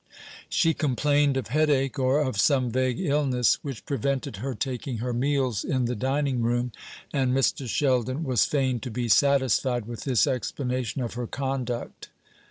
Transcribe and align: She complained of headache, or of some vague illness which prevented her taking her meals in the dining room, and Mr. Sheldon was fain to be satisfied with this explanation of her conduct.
She 0.49 0.73
complained 0.73 1.37
of 1.37 1.49
headache, 1.49 1.99
or 1.99 2.21
of 2.21 2.37
some 2.39 2.71
vague 2.71 2.99
illness 2.99 3.59
which 3.61 3.85
prevented 3.85 4.37
her 4.37 4.55
taking 4.55 4.97
her 4.97 5.13
meals 5.13 5.63
in 5.63 5.85
the 5.85 5.93
dining 5.95 6.41
room, 6.41 6.71
and 7.13 7.37
Mr. 7.37 7.69
Sheldon 7.69 8.23
was 8.23 8.43
fain 8.43 8.79
to 8.79 8.89
be 8.89 9.07
satisfied 9.07 9.85
with 9.85 10.03
this 10.03 10.25
explanation 10.25 11.03
of 11.03 11.13
her 11.13 11.27
conduct. 11.27 12.09